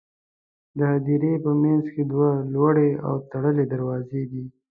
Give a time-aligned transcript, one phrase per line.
[0.77, 4.43] د هدیرې په منځ کې دوه لوړې او تړلې دروازې دي.